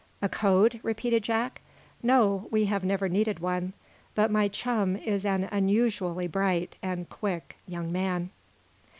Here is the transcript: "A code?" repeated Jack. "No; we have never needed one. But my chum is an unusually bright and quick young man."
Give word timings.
"A 0.19 0.27
code?" 0.27 0.79
repeated 0.81 1.21
Jack. 1.21 1.61
"No; 2.01 2.47
we 2.49 2.65
have 2.65 2.83
never 2.83 3.07
needed 3.07 3.37
one. 3.37 3.73
But 4.15 4.31
my 4.31 4.47
chum 4.47 4.95
is 4.95 5.25
an 5.25 5.47
unusually 5.51 6.25
bright 6.25 6.75
and 6.81 7.07
quick 7.07 7.57
young 7.67 7.91
man." 7.91 8.31